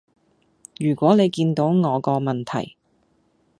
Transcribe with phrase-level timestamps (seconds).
[0.79, 2.75] 如果你見到我個問題